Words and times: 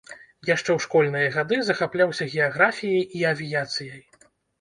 Яшчэ 0.49 0.71
ў 0.75 0.85
школьныя 0.85 1.27
гады 1.35 1.59
захапляўся 1.67 2.27
геаграфіяй 2.31 3.05
і 3.21 3.23
авіяцыяй. 3.33 4.01